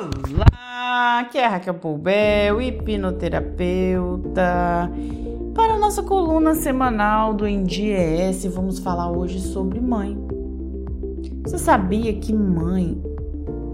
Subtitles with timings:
[0.00, 4.90] Olá, aqui é Raquel Poubel, hipnoterapeuta.
[5.54, 10.16] Para a nossa coluna semanal do ENDIES, vamos falar hoje sobre mãe.
[11.42, 12.98] Você sabia que mãe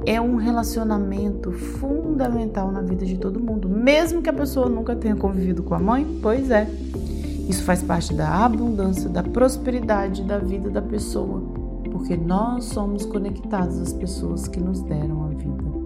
[0.05, 5.15] é um relacionamento fundamental na vida de todo mundo, mesmo que a pessoa nunca tenha
[5.15, 6.19] convivido com a mãe?
[6.21, 6.69] Pois é.
[7.49, 11.41] Isso faz parte da abundância, da prosperidade da vida da pessoa,
[11.93, 15.86] porque nós somos conectados às pessoas que nos deram a vida.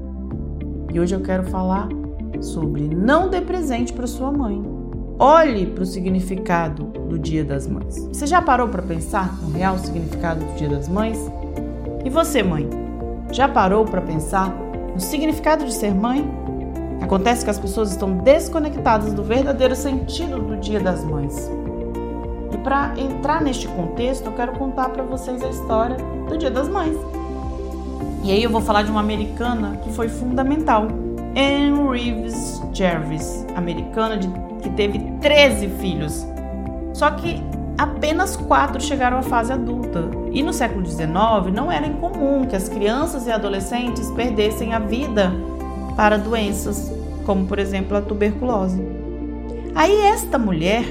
[0.92, 1.88] E hoje eu quero falar
[2.40, 4.60] sobre não dê presente para sua mãe.
[5.18, 7.98] Olhe para o significado do Dia das Mães.
[8.08, 11.18] Você já parou para pensar no real significado do Dia das Mães?
[12.04, 12.68] E você, mãe,
[13.30, 14.50] já parou para pensar
[14.92, 16.28] no significado de ser mãe?
[17.00, 21.50] Acontece que as pessoas estão desconectadas do verdadeiro sentido do Dia das Mães.
[22.52, 25.96] E para entrar neste contexto, eu quero contar para vocês a história
[26.28, 26.96] do Dia das Mães.
[28.22, 30.88] E aí eu vou falar de uma americana que foi fundamental,
[31.34, 34.28] Anne Reeves Jervis, americana de,
[34.62, 36.26] que teve 13 filhos.
[36.92, 37.42] Só que
[37.78, 40.04] apenas quatro chegaram à fase adulta.
[40.32, 41.10] E no século XIX
[41.54, 45.32] não era incomum que as crianças e adolescentes perdessem a vida
[45.96, 46.92] para doenças,
[47.24, 48.82] como por exemplo a tuberculose.
[49.74, 50.84] Aí esta mulher,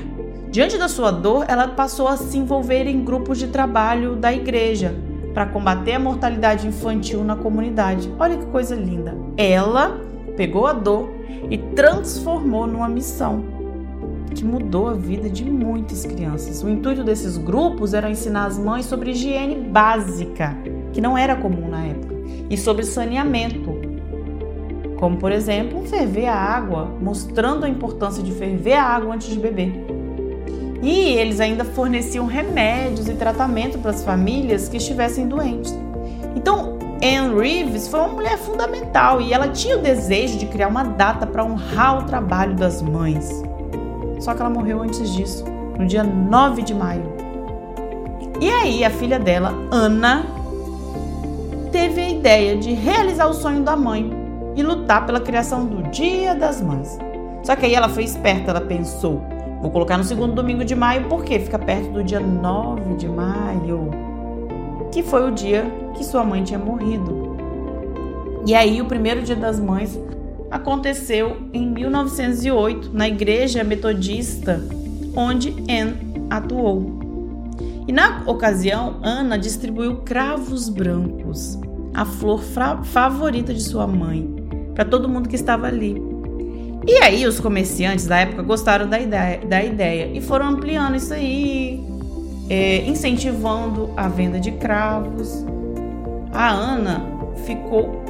[0.49, 4.95] diante da sua dor, ela passou a se envolver em grupos de trabalho da igreja
[5.39, 8.13] para combater a mortalidade infantil na comunidade.
[8.19, 9.15] Olha que coisa linda.
[9.37, 10.01] Ela
[10.35, 11.13] pegou a dor
[11.49, 13.45] e transformou numa missão
[14.35, 16.61] que mudou a vida de muitas crianças.
[16.61, 20.57] O intuito desses grupos era ensinar as mães sobre higiene básica,
[20.91, 22.15] que não era comum na época,
[22.49, 23.79] e sobre saneamento,
[24.97, 29.39] como por exemplo, ferver a água, mostrando a importância de ferver a água antes de
[29.39, 29.98] beber.
[30.81, 35.77] E eles ainda forneciam remédios e tratamento para as famílias que estivessem doentes.
[36.35, 40.83] Então, Anne Reeves foi uma mulher fundamental e ela tinha o desejo de criar uma
[40.83, 43.29] data para honrar o trabalho das mães.
[44.19, 45.45] Só que ela morreu antes disso,
[45.77, 47.03] no dia 9 de maio.
[48.41, 50.25] E aí, a filha dela, Ana,
[51.71, 54.11] teve a ideia de realizar o sonho da mãe
[54.55, 56.97] e lutar pela criação do Dia das Mães.
[57.43, 59.21] Só que aí ela foi esperta, ela pensou:
[59.61, 63.91] Vou colocar no segundo domingo de maio porque fica perto do dia 9 de maio,
[64.91, 65.65] que foi o dia
[65.95, 67.37] que sua mãe tinha morrido.
[68.47, 69.99] E aí, o primeiro dia das mães
[70.49, 74.61] aconteceu em 1908 na igreja metodista
[75.15, 76.99] onde Anne atuou.
[77.87, 81.59] E na ocasião, Ana distribuiu cravos brancos,
[81.93, 82.41] a flor
[82.83, 84.27] favorita de sua mãe,
[84.73, 86.01] para todo mundo que estava ali.
[86.89, 91.13] E aí os comerciantes da época gostaram da ideia, da ideia e foram ampliando isso
[91.13, 91.79] aí,
[92.49, 95.45] é, incentivando a venda de cravos.
[96.33, 97.05] A Ana
[97.45, 98.03] ficou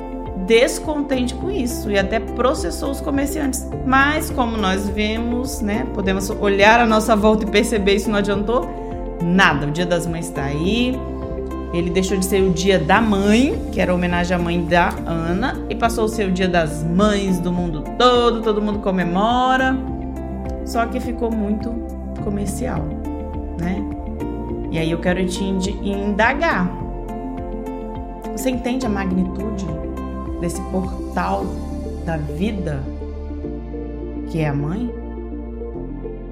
[0.48, 3.68] descontente com isso e até processou os comerciantes.
[3.86, 8.66] Mas como nós vemos, né, podemos olhar a nossa volta e perceber isso não adiantou
[9.22, 9.68] nada.
[9.68, 10.98] O Dia das Mães está aí.
[11.74, 15.66] Ele deixou de ser o dia da mãe, que era homenagem à mãe da Ana,
[15.70, 19.78] e passou a ser o dia das mães do mundo todo, todo mundo comemora.
[20.66, 21.70] Só que ficou muito
[22.24, 22.84] comercial,
[23.60, 23.84] né?
[24.72, 26.70] E aí eu quero te indagar.
[28.32, 29.66] Você entende a magnitude
[30.40, 31.46] desse portal
[32.06, 32.82] da vida
[34.30, 34.94] que é a mãe?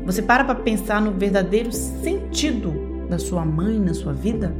[0.05, 4.53] Você para para pensar no verdadeiro sentido da sua mãe na sua vida?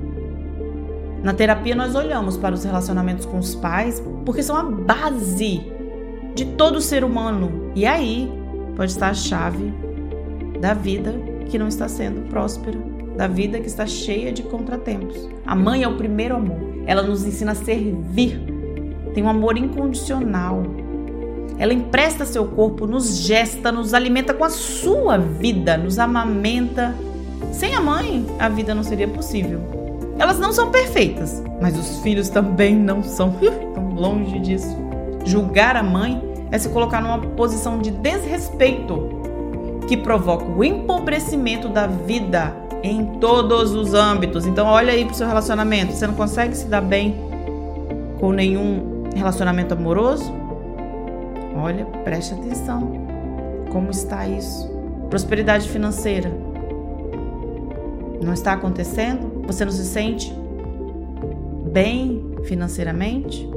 [1.23, 5.61] Na terapia, nós olhamos para os relacionamentos com os pais porque são a base
[6.35, 7.72] de todo ser humano.
[7.75, 8.31] E aí
[8.75, 9.73] pode estar a chave
[10.59, 11.13] da vida
[11.50, 12.77] que não está sendo próspera,
[13.16, 15.27] da vida que está cheia de contratempos.
[15.45, 16.59] A mãe é o primeiro amor.
[16.85, 18.39] Ela nos ensina a servir.
[19.13, 20.63] Tem um amor incondicional.
[21.57, 26.94] Ela empresta seu corpo, nos gesta, nos alimenta com a sua vida, nos amamenta.
[27.51, 29.76] Sem a mãe, a vida não seria possível.
[30.19, 33.36] Elas não são perfeitas, mas os filhos também não são.
[33.74, 34.75] Tão longe disso.
[35.25, 36.21] Julgar a mãe
[36.51, 39.09] é se colocar numa posição de desrespeito
[39.88, 42.53] que provoca o empobrecimento da vida
[42.83, 44.45] em todos os âmbitos.
[44.45, 45.94] Então, olha aí pro seu relacionamento.
[45.94, 47.15] Você não consegue se dar bem
[48.19, 50.33] com nenhum relacionamento amoroso?
[51.56, 53.06] Olha, preste atenção.
[53.71, 54.69] Como está isso?
[55.09, 56.31] Prosperidade financeira.
[58.22, 59.44] Não está acontecendo?
[59.48, 60.34] Você não se sente
[61.72, 63.48] bem financeiramente?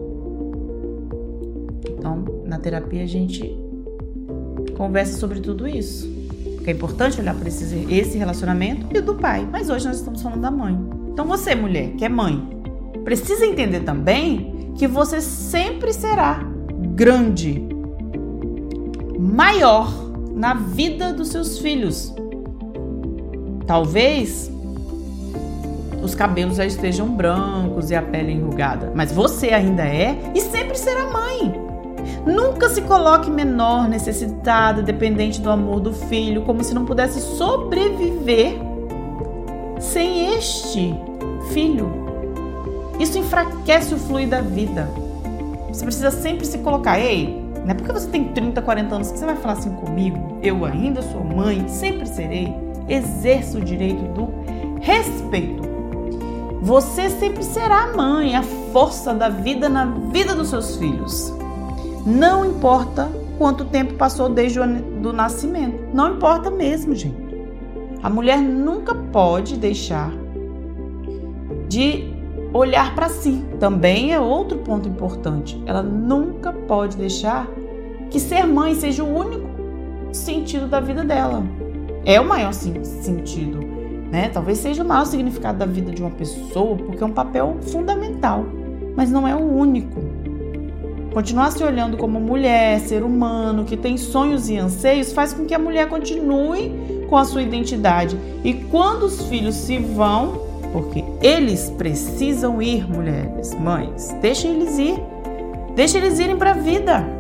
[1.89, 3.59] Então, na terapia a gente
[4.77, 6.09] conversa sobre tudo isso.
[6.57, 9.49] Porque é importante olhar para esse, esse relacionamento e do pai.
[9.51, 10.79] Mas hoje nós estamos falando da mãe.
[11.13, 12.43] Então você, mulher, que é mãe,
[13.05, 16.43] precisa entender também que você sempre será
[16.95, 17.67] grande,
[19.19, 19.93] maior
[20.35, 22.15] na vida dos seus filhos.
[23.71, 24.51] Talvez
[26.03, 30.77] os cabelos já estejam brancos e a pele enrugada, mas você ainda é e sempre
[30.77, 31.55] será mãe.
[32.27, 38.59] Nunca se coloque menor, necessitada, dependente do amor do filho, como se não pudesse sobreviver
[39.79, 40.93] sem este
[41.53, 41.93] filho.
[42.99, 44.91] Isso enfraquece o fluir da vida.
[45.69, 49.19] Você precisa sempre se colocar, ei, não é porque você tem 30, 40 anos que
[49.21, 50.41] você vai falar assim comigo.
[50.43, 52.69] Eu ainda sou mãe, sempre serei.
[52.91, 54.29] Exerça o direito do
[54.81, 55.63] respeito.
[56.61, 61.33] Você sempre será mãe, a força da vida na vida dos seus filhos.
[62.05, 64.67] Não importa quanto tempo passou desde o
[65.01, 65.79] do nascimento.
[65.95, 67.31] Não importa mesmo, gente.
[68.03, 70.13] A mulher nunca pode deixar
[71.69, 72.13] de
[72.53, 73.43] olhar para si.
[73.59, 75.63] Também é outro ponto importante.
[75.65, 77.49] Ela nunca pode deixar
[78.11, 79.49] que ser mãe seja o único
[80.13, 81.43] sentido da vida dela.
[82.11, 83.61] É o maior sentido,
[84.11, 84.29] né?
[84.31, 88.45] Talvez seja o maior significado da vida de uma pessoa, porque é um papel fundamental,
[88.97, 90.01] mas não é o único.
[91.15, 95.55] Continuar se olhando como mulher, ser humano, que tem sonhos e anseios, faz com que
[95.55, 98.19] a mulher continue com a sua identidade.
[98.43, 100.41] E quando os filhos se vão,
[100.73, 104.13] porque eles precisam ir, mulheres, mães.
[104.21, 105.01] Deixa eles ir.
[105.77, 107.20] Deixa eles irem para a vida.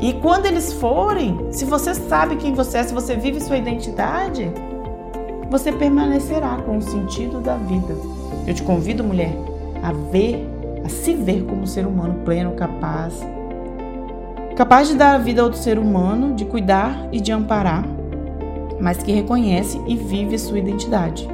[0.00, 4.50] E quando eles forem, se você sabe quem você é, se você vive sua identidade,
[5.50, 7.94] você permanecerá com o sentido da vida.
[8.46, 9.32] Eu te convido, mulher,
[9.82, 10.46] a ver,
[10.84, 13.14] a se ver como ser humano pleno, capaz,
[14.54, 17.84] capaz de dar a vida ao ser humano, de cuidar e de amparar
[18.80, 21.28] mas que reconhece e vive sua identidade.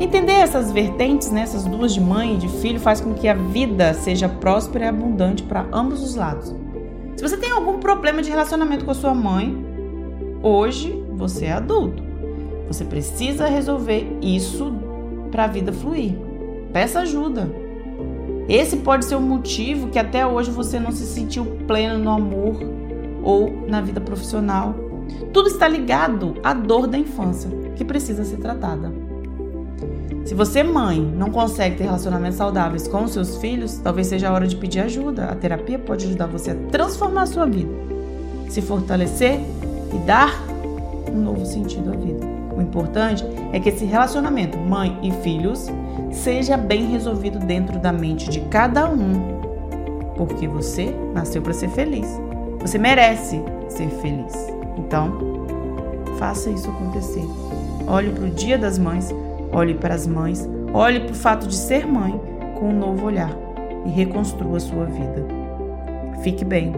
[0.00, 3.34] Entender essas vertentes, né, essas duas de mãe e de filho, faz com que a
[3.34, 6.54] vida seja próspera e abundante para ambos os lados.
[7.16, 9.56] Se você tem algum problema de relacionamento com a sua mãe,
[10.42, 12.02] hoje você é adulto.
[12.68, 14.72] Você precisa resolver isso
[15.30, 16.14] para a vida fluir.
[16.72, 17.50] Peça ajuda.
[18.48, 22.56] Esse pode ser o motivo que até hoje você não se sentiu pleno no amor
[23.22, 24.74] ou na vida profissional
[25.32, 28.92] tudo está ligado à dor da infância, que precisa ser tratada.
[30.24, 34.46] Se você, mãe, não consegue ter relacionamentos saudáveis com seus filhos, talvez seja a hora
[34.46, 35.26] de pedir ajuda.
[35.26, 37.72] A terapia pode ajudar você a transformar a sua vida,
[38.48, 39.40] se fortalecer
[39.92, 40.32] e dar
[41.10, 42.24] um novo sentido à vida.
[42.56, 45.66] O importante é que esse relacionamento, mãe e filhos,
[46.12, 49.40] seja bem resolvido dentro da mente de cada um,
[50.16, 52.06] porque você nasceu para ser feliz.
[52.60, 54.32] Você merece ser feliz.
[54.76, 55.18] Então,
[56.18, 57.24] faça isso acontecer.
[57.88, 59.12] Olhe para o Dia das Mães,
[59.52, 62.20] olhe para as mães, olhe para o fato de ser mãe
[62.58, 63.36] com um novo olhar
[63.84, 65.26] e reconstrua sua vida.
[66.22, 66.72] Fique bem.